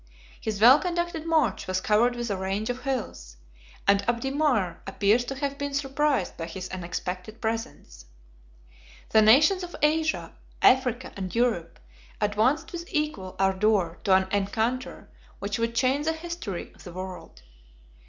His 0.41 0.59
well 0.59 0.79
conducted 0.79 1.27
march 1.27 1.67
was 1.67 1.79
covered 1.79 2.15
with 2.15 2.31
a 2.31 2.35
range 2.35 2.71
of 2.71 2.81
hills, 2.85 3.37
and 3.87 4.01
Abderame 4.07 4.77
appears 4.87 5.23
to 5.25 5.35
have 5.35 5.59
been 5.59 5.75
surprised 5.75 6.35
by 6.37 6.47
his 6.47 6.67
unexpected 6.69 7.39
presence. 7.39 8.07
The 9.09 9.21
nations 9.21 9.61
of 9.61 9.75
Asia, 9.83 10.33
Africa, 10.63 11.13
and 11.15 11.35
Europe, 11.35 11.79
advanced 12.19 12.71
with 12.71 12.89
equal 12.91 13.35
ardor 13.37 13.99
to 14.05 14.15
an 14.15 14.27
encounter 14.31 15.07
which 15.37 15.59
would 15.59 15.75
change 15.75 16.05
the 16.07 16.13
history 16.13 16.73
of 16.73 16.83
the 16.83 16.93
world. 16.93 17.43